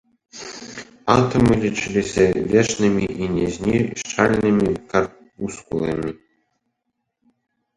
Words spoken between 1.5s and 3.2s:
лічыліся вечнымі